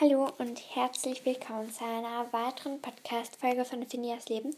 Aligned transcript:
Hallo 0.00 0.30
und 0.38 0.58
herzlich 0.74 1.26
willkommen 1.26 1.70
zu 1.70 1.84
einer 1.84 2.32
weiteren 2.32 2.80
Podcast-Folge 2.80 3.66
von 3.66 3.86
Phineas 3.86 4.30
Leben. 4.30 4.56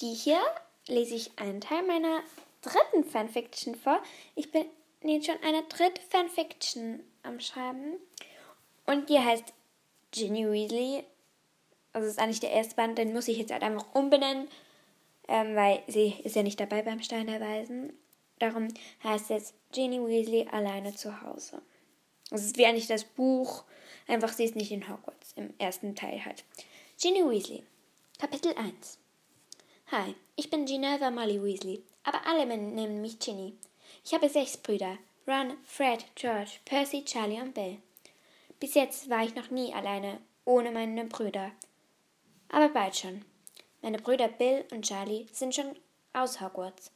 Die 0.00 0.14
hier 0.14 0.40
lese 0.86 1.16
ich 1.16 1.38
einen 1.38 1.60
Teil 1.60 1.82
meiner 1.82 2.22
dritten 2.62 3.04
Fanfiction 3.04 3.74
vor. 3.74 4.02
Ich 4.36 4.50
bin 4.50 4.64
jetzt 5.02 5.26
schon 5.26 5.42
eine 5.44 5.64
dritte 5.64 6.00
Fanfiction 6.08 7.00
am 7.22 7.40
Schreiben. 7.40 7.96
Und 8.86 9.10
die 9.10 9.18
heißt 9.18 9.52
Ginny 10.12 10.50
Weasley. 10.50 11.04
Also 11.92 12.08
ist 12.08 12.18
eigentlich 12.18 12.40
der 12.40 12.52
erste 12.52 12.74
Band, 12.74 12.96
den 12.96 13.12
muss 13.12 13.28
ich 13.28 13.36
jetzt 13.36 13.52
halt 13.52 13.62
einfach 13.62 13.94
umbenennen, 13.94 14.48
ähm, 15.28 15.56
weil 15.56 15.82
sie 15.88 16.14
ist 16.24 16.36
ja 16.36 16.42
nicht 16.42 16.58
dabei 16.58 16.80
beim 16.80 17.02
Stein 17.02 17.26
der 17.26 17.42
Weisen. 17.42 17.92
Darum 18.38 18.68
heißt 19.04 19.30
es 19.32 19.52
Ginny 19.72 20.00
Weasley 20.00 20.48
alleine 20.50 20.94
zu 20.94 21.20
Hause. 21.20 21.60
Es 22.32 22.44
ist 22.44 22.56
wie 22.56 22.66
eigentlich 22.66 22.86
das 22.86 23.02
Buch, 23.04 23.64
einfach 24.06 24.32
sie 24.32 24.44
ist 24.44 24.54
nicht 24.54 24.70
in 24.70 24.88
Hogwarts, 24.88 25.32
im 25.34 25.52
ersten 25.58 25.96
Teil 25.96 26.24
halt. 26.24 26.44
Ginny 27.00 27.28
Weasley, 27.28 27.64
Kapitel 28.18 28.54
1 28.56 28.98
Hi, 29.90 30.14
ich 30.36 30.48
bin 30.48 30.64
Ginevra 30.64 31.10
Molly 31.10 31.42
Weasley, 31.42 31.82
aber 32.04 32.24
alle 32.26 32.46
nennen 32.46 33.00
mich 33.00 33.18
Ginny. 33.18 33.56
Ich 34.04 34.14
habe 34.14 34.28
sechs 34.28 34.56
Brüder, 34.56 34.98
Ron, 35.26 35.56
Fred, 35.64 36.04
George, 36.14 36.60
Percy, 36.64 37.04
Charlie 37.04 37.40
und 37.40 37.54
Bill. 37.54 37.78
Bis 38.60 38.74
jetzt 38.74 39.10
war 39.10 39.24
ich 39.24 39.34
noch 39.34 39.50
nie 39.50 39.74
alleine, 39.74 40.20
ohne 40.44 40.70
meine 40.70 41.06
Brüder. 41.06 41.50
Aber 42.48 42.68
bald 42.68 42.96
schon. 42.96 43.24
Meine 43.82 43.98
Brüder 43.98 44.28
Bill 44.28 44.64
und 44.70 44.86
Charlie 44.86 45.26
sind 45.32 45.54
schon 45.54 45.74
aus 46.12 46.40
Hogwarts. 46.40 46.92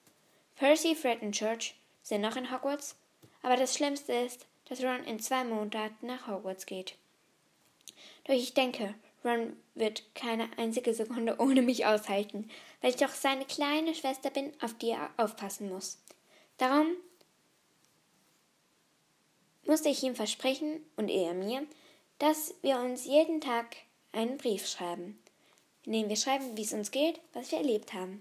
Percy, 0.54 0.94
Fred 0.94 1.22
und 1.22 1.34
George 1.34 1.72
sind 2.04 2.20
noch 2.20 2.36
in 2.36 2.52
Hogwarts, 2.52 2.94
aber 3.42 3.56
das 3.56 3.74
Schlimmste 3.74 4.12
ist, 4.12 4.46
dass 4.68 4.82
Ron 4.82 5.04
in 5.04 5.20
zwei 5.20 5.44
Monaten 5.44 6.06
nach 6.06 6.26
Hogwarts 6.26 6.66
geht. 6.66 6.96
Doch 8.24 8.34
ich 8.34 8.54
denke, 8.54 8.94
Ron 9.24 9.56
wird 9.74 10.02
keine 10.14 10.48
einzige 10.58 10.94
Sekunde 10.94 11.36
ohne 11.40 11.62
mich 11.62 11.86
aushalten, 11.86 12.50
weil 12.80 12.90
ich 12.90 12.96
doch 12.96 13.10
seine 13.10 13.44
kleine 13.44 13.94
Schwester 13.94 14.30
bin, 14.30 14.52
auf 14.60 14.74
die 14.74 14.90
er 14.90 15.10
aufpassen 15.16 15.68
muss. 15.68 15.98
Darum 16.58 16.88
musste 19.66 19.88
ich 19.88 20.02
ihm 20.02 20.14
versprechen, 20.14 20.84
und 20.96 21.08
er 21.08 21.34
mir, 21.34 21.66
dass 22.18 22.54
wir 22.62 22.78
uns 22.78 23.06
jeden 23.06 23.40
Tag 23.40 23.76
einen 24.12 24.36
Brief 24.36 24.68
schreiben, 24.68 25.18
in 25.84 25.92
dem 25.92 26.08
wir 26.08 26.16
schreiben, 26.16 26.56
wie 26.56 26.62
es 26.62 26.72
uns 26.72 26.90
geht, 26.90 27.20
was 27.32 27.50
wir 27.50 27.58
erlebt 27.58 27.92
haben. 27.92 28.20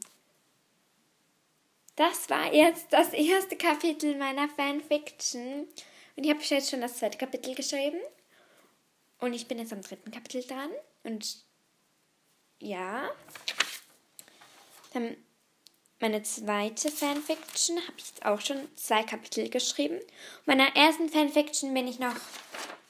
Das 1.96 2.30
war 2.30 2.52
jetzt 2.52 2.88
das 2.92 3.14
erste 3.14 3.56
Kapitel 3.56 4.18
meiner 4.18 4.50
Fanfiction. 4.50 5.68
Und 6.16 6.24
ich 6.24 6.30
habe 6.30 6.42
jetzt 6.44 6.70
schon 6.70 6.82
das 6.82 6.98
zweite 6.98 7.18
Kapitel 7.18 7.56
geschrieben. 7.56 8.00
Und 9.20 9.34
ich 9.34 9.48
bin 9.48 9.60
jetzt 9.60 9.74
am 9.74 9.82
dritten 9.82 10.12
Kapitel 10.12 10.44
dran. 10.44 10.70
Und 11.04 11.44
ja. 12.60 13.10
Dann 14.94 15.18
meine 16.00 16.22
zweite 16.24 16.92
Fanfiction 16.92 17.78
habe 17.78 17.94
ich 17.98 18.08
jetzt 18.08 18.26
auch 18.26 18.42
schon 18.42 18.68
zwei 18.76 19.04
Kapitel 19.04 19.50
geschrieben. 19.50 20.00
Meiner 20.46 20.76
ersten 20.76 21.10
Fanfiction 21.10 21.74
bin 21.74 21.88
ich 21.88 22.00
noch 22.00 22.16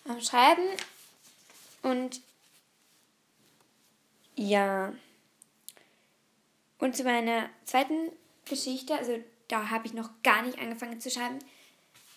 am 0.05 0.19
Schreiben. 0.19 0.63
Und 1.83 2.21
ja. 4.35 4.93
Und 6.79 6.97
zu 6.97 7.03
meiner 7.03 7.49
zweiten 7.65 8.11
Geschichte, 8.45 8.95
also 8.95 9.23
da 9.47 9.69
habe 9.69 9.87
ich 9.87 9.93
noch 9.93 10.09
gar 10.23 10.41
nicht 10.41 10.57
angefangen 10.57 10.99
zu 10.99 11.11
schreiben, 11.11 11.39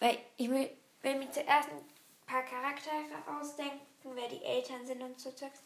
weil 0.00 0.18
ich 0.38 0.48
will 0.48 0.70
will 1.02 1.18
mir 1.18 1.30
zuerst 1.30 1.68
ein 1.70 1.84
paar 2.26 2.42
Charaktere 2.42 3.38
ausdenken, 3.38 3.80
wer 4.02 4.28
die 4.28 4.42
Eltern 4.42 4.86
sind 4.86 5.02
und 5.02 5.20
so 5.20 5.30
Zeugs. 5.30 5.62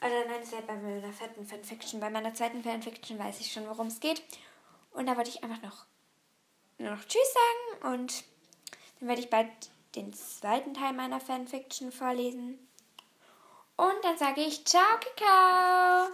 Also 0.00 0.16
nein, 0.28 0.40
das 0.40 0.52
wäre 0.52 0.62
bei 0.62 0.76
meiner 0.76 1.12
vierten 1.12 1.46
Fanfiction. 1.46 2.00
Bei 2.00 2.10
meiner 2.10 2.34
zweiten 2.34 2.62
Fanfiction 2.62 3.18
weiß 3.18 3.40
ich 3.40 3.52
schon, 3.52 3.66
worum 3.66 3.86
es 3.86 4.00
geht. 4.00 4.22
Und 4.90 5.06
da 5.06 5.16
wollte 5.16 5.30
ich 5.30 5.42
einfach 5.42 5.62
noch, 5.62 5.86
nur 6.78 6.90
noch 6.90 7.04
Tschüss 7.04 7.34
sagen 7.34 7.94
und 7.94 8.24
dann 8.98 9.08
werde 9.08 9.22
ich 9.22 9.30
bald 9.30 9.48
den 9.96 10.12
zweiten 10.12 10.74
Teil 10.74 10.92
meiner 10.92 11.20
Fanfiction 11.20 11.92
vorlesen. 11.92 12.58
Und 13.76 14.04
dann 14.04 14.18
sage 14.18 14.42
ich 14.42 14.64
Ciao, 14.64 14.82
Kakao! 15.00 16.12